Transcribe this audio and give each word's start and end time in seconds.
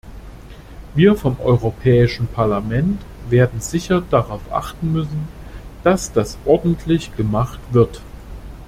Wir 0.95 1.13
vom 1.15 1.39
Europäischen 1.41 2.25
Parlament 2.25 2.99
werden 3.29 3.59
sicher 3.61 4.01
darauf 4.09 4.41
achten 4.51 4.91
müssen, 4.91 5.27
dass 5.83 6.11
das 6.11 6.39
ordentlich 6.43 7.15
gemacht 7.15 7.59
wird. 7.69 8.01